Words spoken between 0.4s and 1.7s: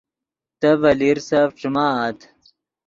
تے ڤے لیرسف